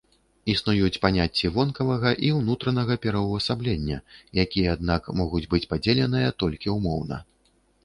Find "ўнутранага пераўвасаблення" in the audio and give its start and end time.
2.37-3.97